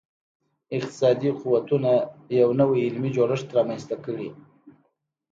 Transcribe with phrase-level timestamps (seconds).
[0.77, 1.93] اقتصادي قوتونو
[2.39, 4.29] یو نوی علمي جوړښت رامنځته کړي.